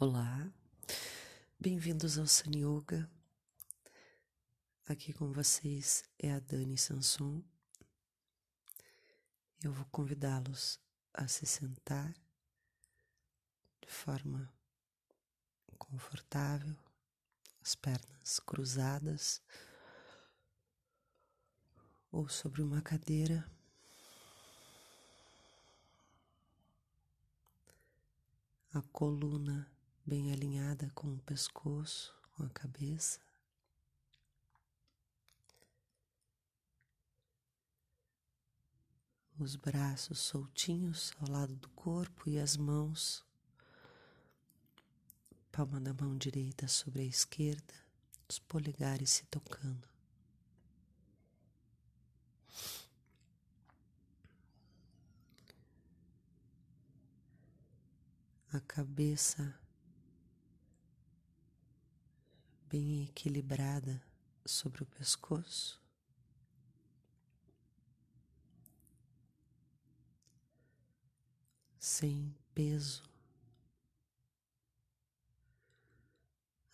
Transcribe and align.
Olá, 0.00 0.48
bem-vindos 1.58 2.18
ao 2.18 2.26
Sun 2.28 2.52
Yoga. 2.54 3.10
Aqui 4.86 5.12
com 5.12 5.32
vocês 5.32 6.04
é 6.20 6.30
a 6.30 6.38
Dani 6.38 6.78
Sanson. 6.78 7.42
Eu 9.60 9.72
vou 9.72 9.84
convidá-los 9.86 10.78
a 11.12 11.26
se 11.26 11.44
sentar 11.46 12.14
de 13.80 13.88
forma 13.88 14.48
confortável, 15.76 16.76
as 17.60 17.74
pernas 17.74 18.38
cruzadas 18.38 19.42
ou 22.12 22.28
sobre 22.28 22.62
uma 22.62 22.80
cadeira. 22.80 23.44
A 28.72 28.80
coluna 28.92 29.68
bem 30.08 30.32
alinhada 30.32 30.90
com 30.94 31.12
o 31.12 31.18
pescoço, 31.18 32.16
com 32.34 32.42
a 32.42 32.48
cabeça. 32.48 33.20
Os 39.38 39.54
braços 39.54 40.18
soltinhos 40.18 41.12
ao 41.20 41.30
lado 41.30 41.54
do 41.56 41.68
corpo 41.70 42.26
e 42.26 42.38
as 42.38 42.56
mãos, 42.56 43.22
palma 45.52 45.78
da 45.78 45.92
mão 45.92 46.16
direita 46.16 46.66
sobre 46.66 47.02
a 47.02 47.04
esquerda, 47.04 47.74
os 48.26 48.38
polegares 48.38 49.10
se 49.10 49.26
tocando. 49.26 49.86
A 58.50 58.60
cabeça 58.60 59.54
bem 62.68 63.04
equilibrada 63.04 64.02
sobre 64.44 64.82
o 64.82 64.86
pescoço. 64.86 65.80
Sem 71.78 72.36
peso, 72.54 73.02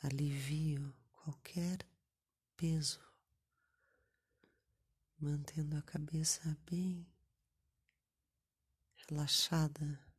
alivio 0.02 0.92
qualquer 1.12 1.86
peso, 2.56 3.00
mantendo 5.18 5.76
a 5.76 5.82
cabeça 5.82 6.56
bem 6.66 7.06
relaxada. 9.06 10.13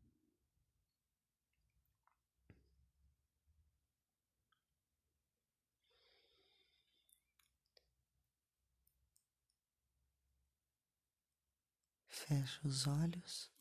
Fecha 12.15 12.65
os 12.65 12.87
olhos. 12.87 13.51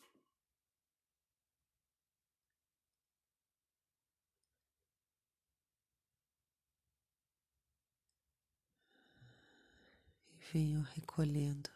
E 10.31 10.37
venho 10.53 10.83
recolhendo 10.83 11.69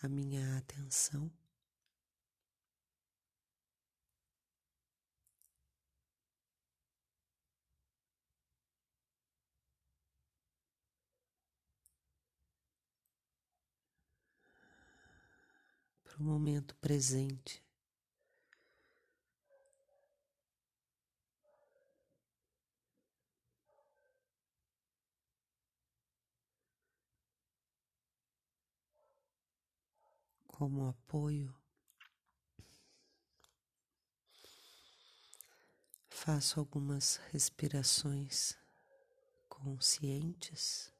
a 0.00 0.08
minha 0.08 0.56
atenção. 0.56 1.28
Para 16.16 16.22
o 16.22 16.26
momento 16.26 16.74
presente. 16.76 17.62
Como 30.46 30.86
apoio, 30.86 31.54
faço 36.08 36.58
algumas 36.58 37.16
respirações 37.30 38.56
conscientes. 39.50 40.95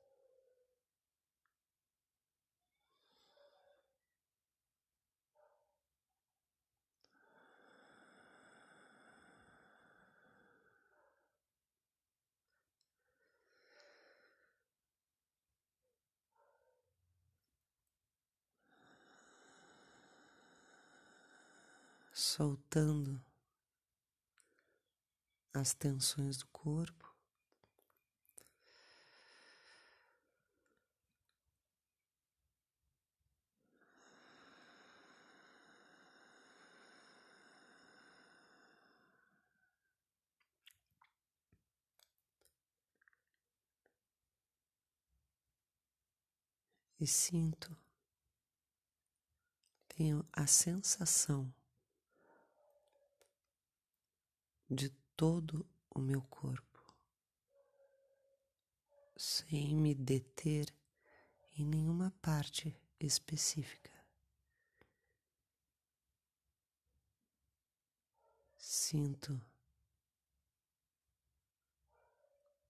Soltando 22.26 23.22
as 25.54 25.72
tensões 25.72 26.36
do 26.36 26.46
corpo. 26.48 27.14
E 46.98 47.06
sinto, 47.06 47.76
tenho 49.86 50.26
a 50.32 50.46
sensação 50.46 51.54
de 54.68 54.90
todo 55.16 55.66
o 55.90 55.98
meu 56.00 56.20
corpo, 56.22 56.82
sem 59.16 59.74
me 59.74 59.94
deter 59.94 60.74
em 61.56 61.64
nenhuma 61.64 62.10
parte 62.20 62.76
específica. 63.00 63.92
Sinto 68.58 69.40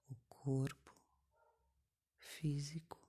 o 0.09 0.15
corpo 0.29 0.95
físico. 2.19 3.01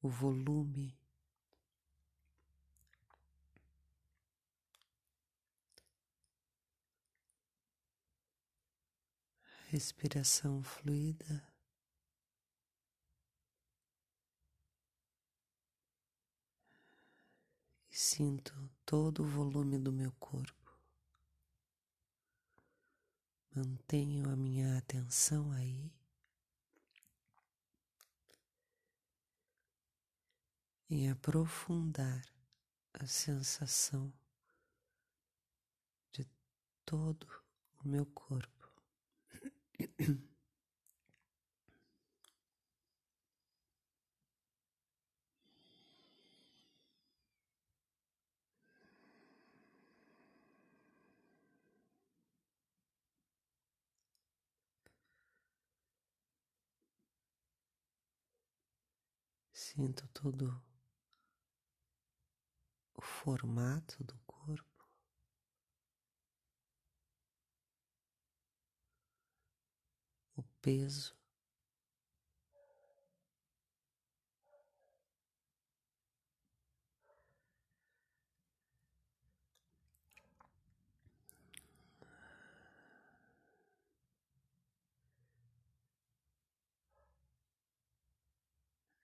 O 0.00 0.08
volume 0.08 0.96
respiração 9.68 10.62
fluida. 10.62 11.46
E 17.90 17.96
sinto 17.96 18.70
todo 18.86 19.22
o 19.22 19.26
volume 19.26 19.78
do 19.78 19.92
meu 19.92 20.10
corpo. 20.12 20.56
Mantenho 23.54 24.30
a 24.30 24.36
minha 24.36 24.78
atenção 24.78 25.52
aí. 25.52 25.92
Em 30.88 31.10
aprofundar 31.10 32.24
a 32.94 33.06
sensação 33.06 34.10
de 36.10 36.26
todo 36.86 37.26
o 37.84 37.88
meu 37.88 38.06
corpo. 38.06 38.57
Sinto 59.52 60.08
todo 60.08 60.60
o 62.94 63.02
formato 63.02 64.02
do 64.02 64.18
corpo, 64.26 64.88
o 70.36 70.42
peso. 70.68 71.16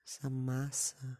essa 0.05 0.29
massa 0.29 1.19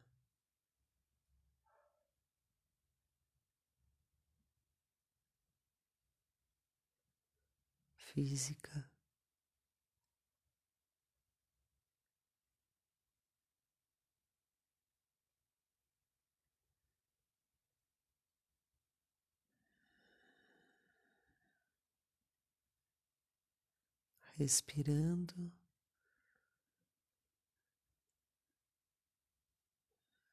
física. 7.97 8.94
Respirando. 24.37 25.51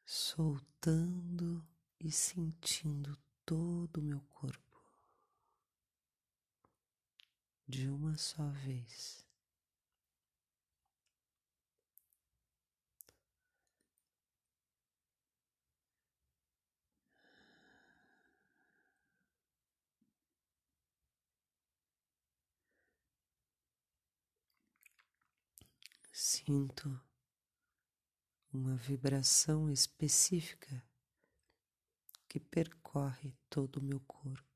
soltando 0.04 1.66
e 2.00 2.10
sentindo 2.10 3.18
todo 3.44 3.98
o 3.98 4.02
meu 4.02 4.20
corpo 4.30 4.62
de 7.68 7.88
uma 7.88 8.16
só 8.16 8.48
vez. 8.48 9.26
Sinto 26.24 27.00
uma 28.52 28.76
vibração 28.76 29.68
específica 29.68 30.80
que 32.28 32.38
percorre 32.38 33.34
todo 33.50 33.78
o 33.78 33.82
meu 33.82 33.98
corpo. 34.06 34.51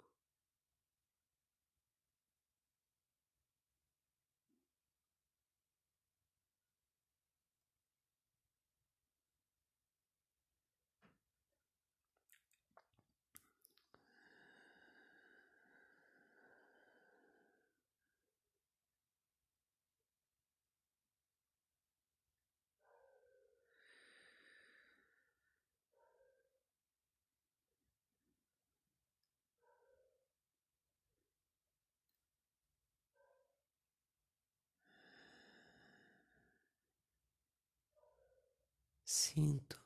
Sinto 39.07 39.81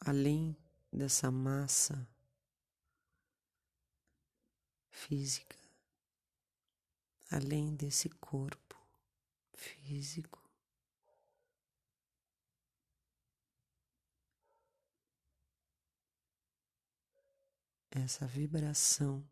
além 0.00 0.56
dessa 0.92 1.30
massa 1.30 2.08
física, 4.88 5.58
além 7.30 7.74
desse 7.74 8.08
corpo 8.08 8.76
físico. 9.52 10.38
Essa 17.90 18.26
vibração 18.26 19.28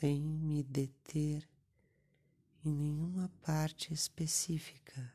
sem 0.00 0.22
me 0.22 0.62
deter 0.62 1.46
em 2.64 2.72
nenhuma 2.72 3.28
parte 3.42 3.92
específica. 3.92 5.14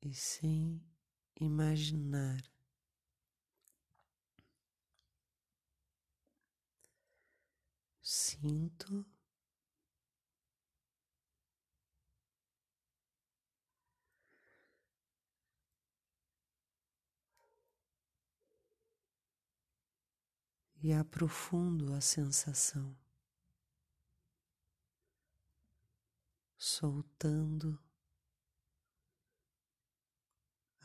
E 0.00 0.14
sem 0.14 0.82
imaginar 1.38 2.42
sinto 8.00 9.04
e 20.82 20.92
aprofundo 20.92 21.94
a 21.94 22.00
sensação, 22.00 22.96
soltando 26.58 27.78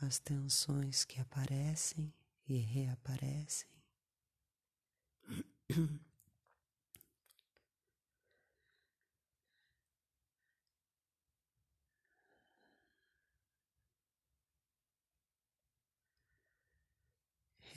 as 0.00 0.20
tensões 0.20 1.04
que 1.04 1.20
aparecem 1.20 2.14
e 2.46 2.58
reaparecem. 2.58 3.68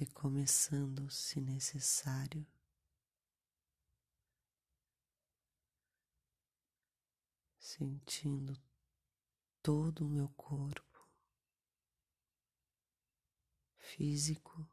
recomeçando 0.02 1.12
se 1.12 1.40
necessário. 1.40 2.44
Sentindo 7.60 8.60
todo 9.62 10.04
o 10.04 10.10
meu 10.10 10.28
corpo 10.30 11.08
físico. 13.78 14.68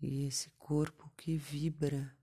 E 0.00 0.24
esse 0.24 0.50
corpo 0.52 1.10
que 1.16 1.36
vibra 1.36 2.17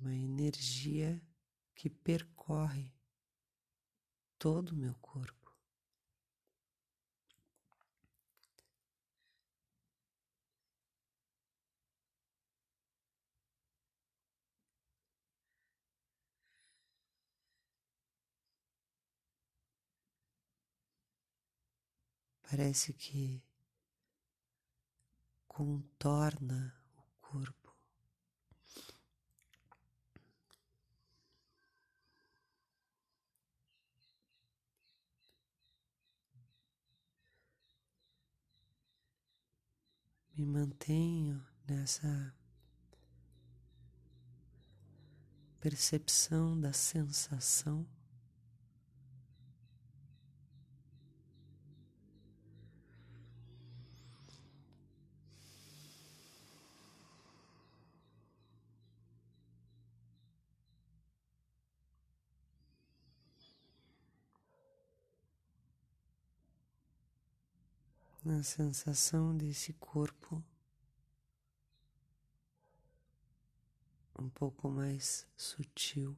uma 0.00 0.14
energia 0.14 1.20
que 1.74 1.90
percorre 1.90 2.92
todo 4.38 4.70
o 4.70 4.76
meu 4.76 4.94
corpo. 4.94 5.38
parece 22.50 22.94
que 22.94 23.42
contorna 25.46 26.74
o 26.96 27.02
corpo. 27.20 27.57
Me 40.38 40.46
mantenho 40.46 41.44
nessa 41.66 42.32
percepção 45.58 46.60
da 46.60 46.72
sensação. 46.72 47.84
Na 68.28 68.42
sensação 68.42 69.34
desse 69.34 69.72
corpo 69.72 70.44
um 74.18 74.28
pouco 74.28 74.68
mais 74.68 75.26
sutil. 75.34 76.14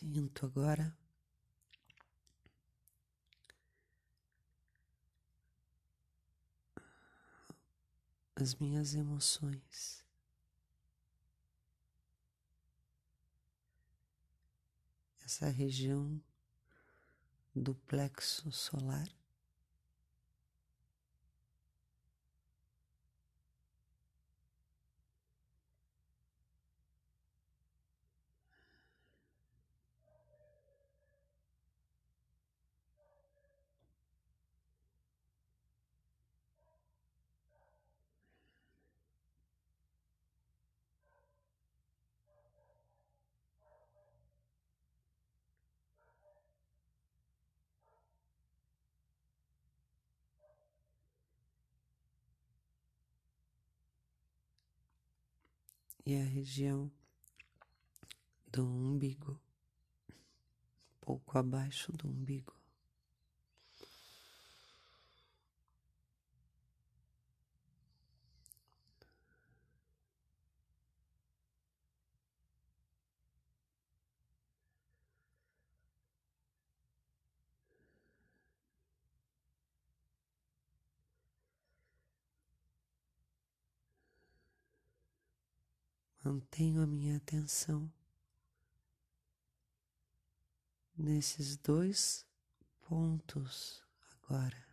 Sinto 0.00 0.46
agora 0.46 0.96
as 8.34 8.54
minhas 8.54 8.94
emoções. 8.94 10.02
Essa 15.22 15.50
região 15.50 16.18
do 17.54 17.74
plexo 17.74 18.50
solar. 18.50 19.19
E 56.10 56.16
a 56.16 56.24
região 56.24 56.90
do 58.50 58.66
umbigo, 58.66 59.40
pouco 61.00 61.38
abaixo 61.38 61.92
do 61.92 62.08
umbigo. 62.08 62.59
Mantenho 86.30 86.80
a 86.80 86.86
minha 86.86 87.16
atenção 87.16 87.92
nesses 90.96 91.56
dois 91.56 92.24
pontos 92.82 93.82
agora. 94.12 94.64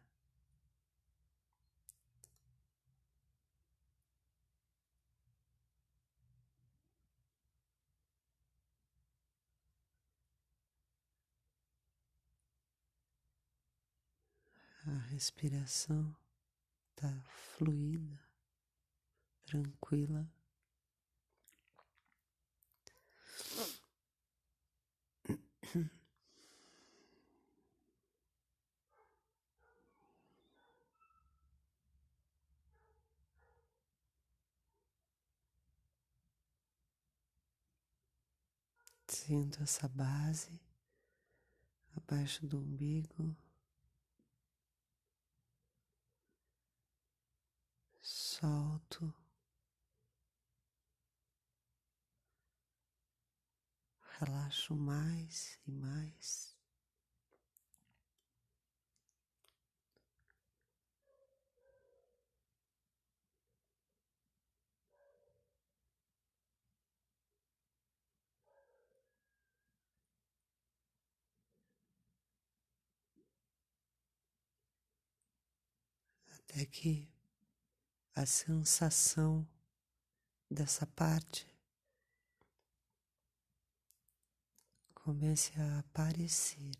A 14.85 14.97
respiração 15.09 16.15
está 16.91 17.11
fluida, 17.55 18.19
tranquila. 19.43 20.36
Sinto 39.27 39.61
essa 39.61 39.87
base 39.89 40.57
abaixo 41.95 42.45
do 42.45 42.59
umbigo. 42.59 43.35
Solto. 48.01 49.13
Relaxo 54.19 54.75
mais 54.75 55.59
e 55.67 55.71
mais. 55.71 56.57
até 76.57 76.65
que 76.65 77.07
a 78.15 78.25
sensação 78.25 79.47
dessa 80.49 80.87
parte 80.87 81.56
comece 85.07 85.53
a 85.57 85.79
aparecer. 85.79 86.73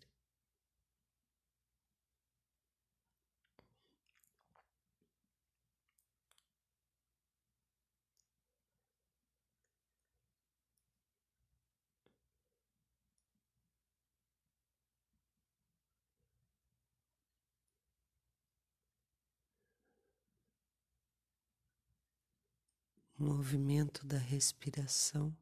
movimento 23.18 24.06
da 24.06 24.16
respiração 24.16 25.36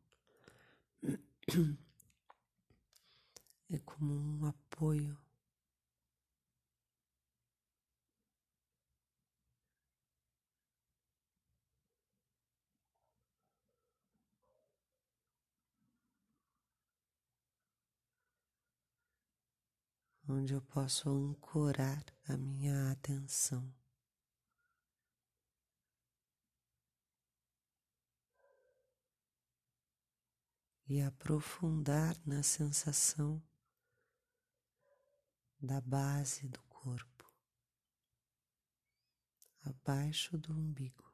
é 3.70 3.78
como 3.78 4.12
um 4.12 4.46
apoio. 4.46 5.16
onde 20.28 20.54
eu 20.54 20.61
posso 20.61 21.08
ancorar 21.08 22.04
a 22.28 22.37
minha 22.37 22.90
atenção. 22.90 23.73
E 30.88 31.00
aprofundar 31.00 32.16
na 32.25 32.42
sensação 32.42 33.42
da 35.66 35.80
base 35.80 36.46
do 36.46 36.62
corpo, 36.68 37.28
abaixo 39.64 40.38
do 40.38 40.52
umbigo. 40.52 41.04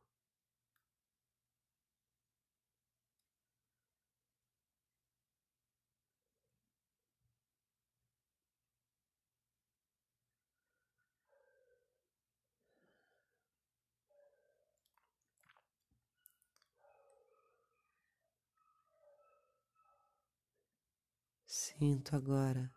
Sinto 21.46 22.14
agora 22.16 22.70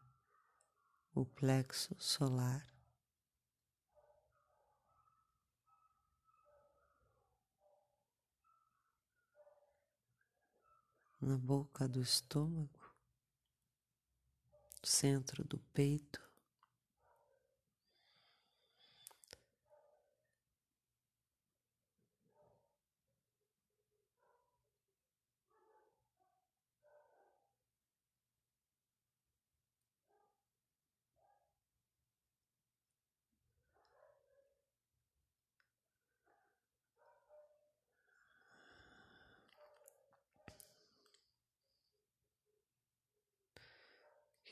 o 1.15 1.25
plexo 1.25 1.95
solar. 1.97 2.67
Na 11.21 11.37
boca 11.37 11.87
do 11.87 12.01
estômago, 12.01 12.93
centro 14.83 15.43
do 15.45 15.57
peito. 15.73 16.21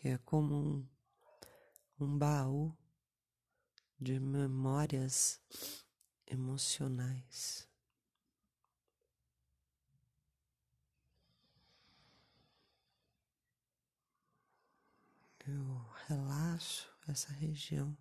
Que 0.03 0.10
é 0.10 0.17
como 0.17 0.53
um, 0.53 0.88
um 1.98 2.17
baú 2.17 2.77
de 3.98 4.19
memórias 4.19 5.41
emocionais. 6.27 7.69
Eu 15.48 15.86
relaxo 16.10 16.93
essa 17.07 17.31
região. 17.31 17.98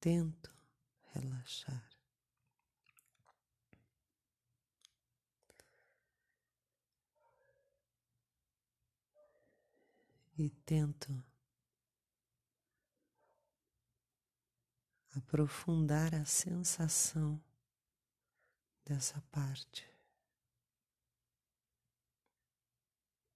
Tento 0.00 0.55
relaxar. 1.18 1.88
E 10.38 10.50
tento 10.50 11.24
aprofundar 15.16 16.14
a 16.14 16.26
sensação 16.26 17.42
dessa 18.84 19.20
parte, 19.32 19.88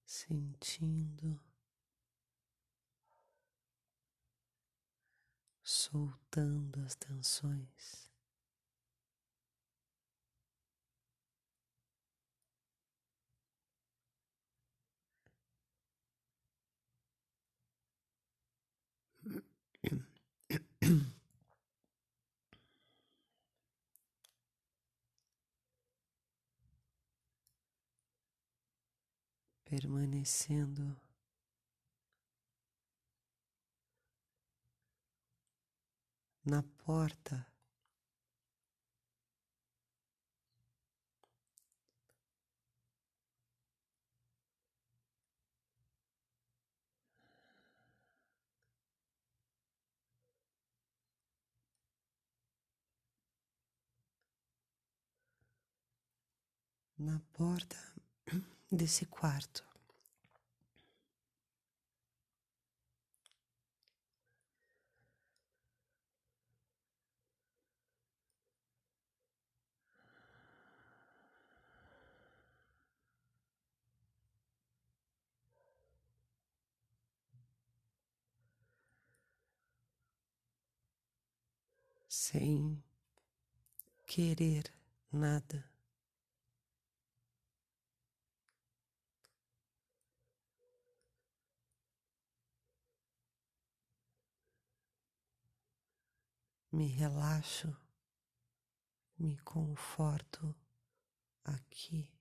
sentindo, 0.04 1.40
soltando 5.90 6.80
as 6.84 6.94
tensões. 6.94 8.08
Permanecendo 29.64 30.96
na 36.50 36.64
porta. 36.84 37.46
Na 56.98 57.20
porta 57.32 57.78
desse 58.70 59.06
quarto. 59.06 59.69
Sem 82.10 82.82
querer 84.04 84.64
nada. 85.12 85.64
Me 96.72 96.88
relaxo, 96.88 97.76
me 99.16 99.38
conforto 99.38 100.52
aqui. 101.44 102.19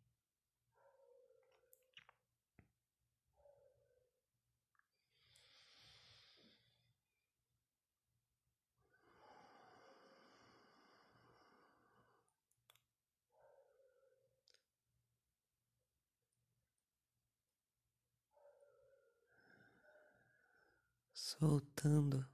Soltando 21.39 22.27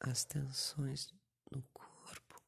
as 0.00 0.24
tensões 0.24 1.14
no 1.52 1.62
corpo. 1.72 2.42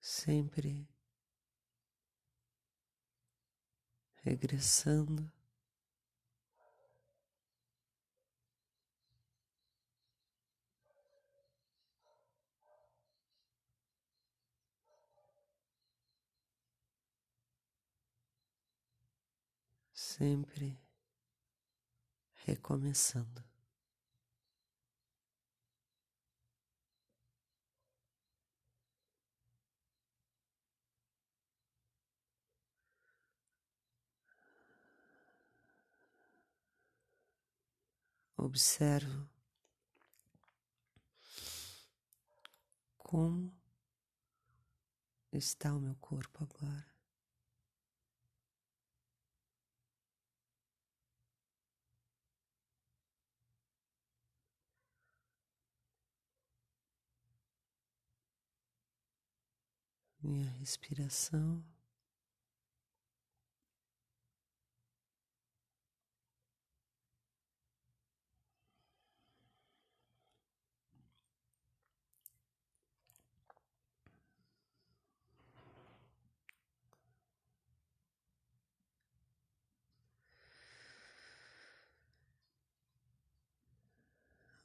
Sempre 0.00 0.88
regressando 4.24 5.35
sempre 20.16 20.80
recomeçando. 22.46 23.44
Observo 38.38 39.28
como 42.96 43.52
está 45.32 45.74
o 45.74 45.80
meu 45.80 45.94
corpo 45.96 46.42
agora. 46.42 46.95
Minha 60.26 60.50
respiração. 60.58 61.62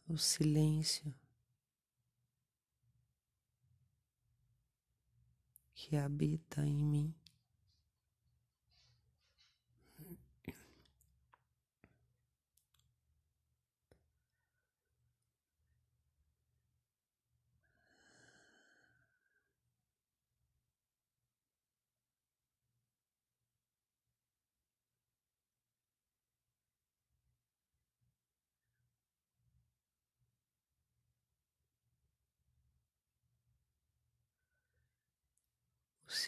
o 0.09 0.17
silêncio 0.17 1.13
que 5.91 5.97
habita 5.97 6.65
em 6.65 6.73
mim. 6.73 7.13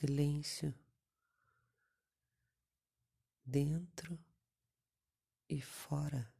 Silêncio 0.03 0.75
dentro 3.45 4.19
e 5.47 5.61
fora. 5.61 6.32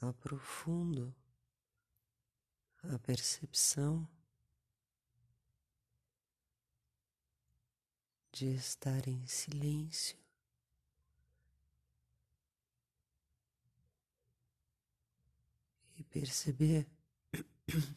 Aprofundo 0.00 1.14
a 2.82 2.98
percepção 2.98 4.08
de 8.32 8.54
estar 8.54 9.08
em 9.08 9.26
silêncio. 9.26 10.18
E 15.98 16.04
perceber 16.04 16.86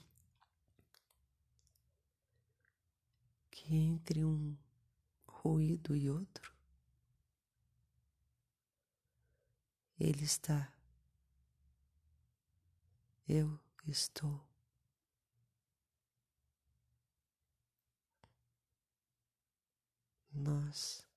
que 3.52 3.76
entre 3.76 4.24
um 4.24 4.58
ruído 5.28 5.94
e 5.94 6.10
outro, 6.10 6.56
ele 10.00 10.24
está 10.24 10.74
eu 13.30 13.60
estou. 13.88 14.44
Nós 20.34 21.09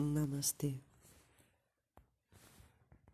Namaste. 0.00 0.80